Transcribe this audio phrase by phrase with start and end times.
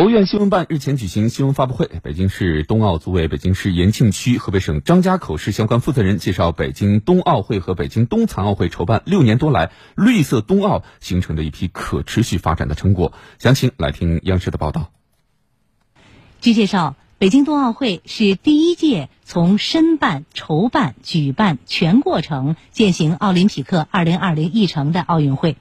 [0.00, 13.12] 国务院新闻办日前举行新闻发布会，北京市冬奥组委、北京市延庆区、河北省张家口市相关负责人介绍，北京冬奥会和北京冬残奥会筹办六年多来，绿色冬奥形成的一批可持续发展的成果。
[13.38, 14.90] 详情来听央视的报道。
[16.40, 25.58] 据介绍，北京冬奥会是第一届从申办、筹办、举办全过程践行奥林匹克2020议程的奥运会。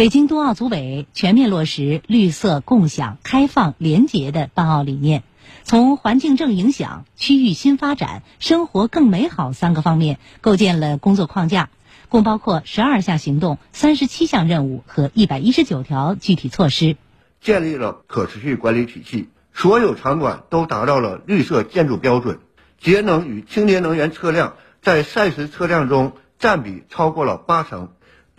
[0.00, 5.22] 北京冬奥组委全面落实绿色共享、开放、廉洁的办奥理念，
[5.62, 11.68] 从环境正影响、区域新发展、生活更美好三个方面构建了工作框架，
[12.08, 16.96] 共包括十二项行动、三十七项任务和一百一十九条具体措施，
[17.42, 22.38] 建立了可持续管理体系，所有场馆都达到了绿色建筑标准，
[22.80, 27.90] 节能与清洁能源车辆在赛事车辆中占比超过了八成。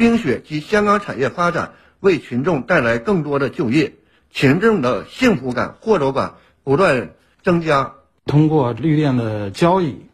[0.01, 3.93] 冰雪及香港产业发展为群众带来更多的就业，
[4.31, 6.33] 群众的幸福感、获得感
[6.63, 7.11] 不断
[7.43, 7.91] 增加。
[8.25, 10.07] 通过绿电的交易，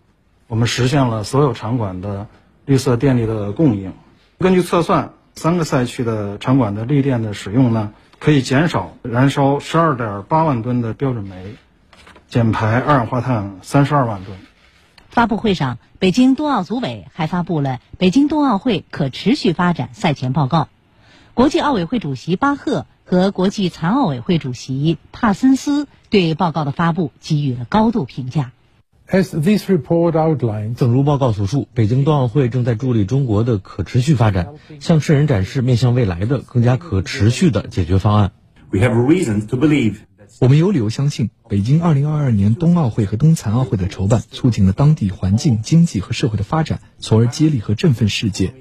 [0.47, 2.27] 我们实现了所有场馆的
[2.65, 3.93] 绿色电力的供应。
[4.39, 11.55] 根据测算，三个赛区的场馆的绿电的使用呢，可以减少燃烧十二点八万吨的标准煤，
[12.27, 14.37] 减排二氧化碳三十二万吨。
[15.17, 20.59] 发布会上，北京冬奥组委还发布了《北京冬奥会可持续发展赛前报告》。
[21.33, 28.51] 国际奥委会主席巴赫和国际残奥委会主席帕森斯对报告的发布给予了高度评价。
[29.09, 38.33] As this report outlines，正如报告所述，北京冬奥会正在助力中国的可持续发展，向世人展示面向未来的更加可持续的解决方案。
[38.69, 39.95] We have reasons to believe
[40.39, 48.53] 我们有理由相信，北京2022年冬奥会和冬残奥会的筹办，促进了当地环境、经济和社会的发展，从而激励和振奋世界。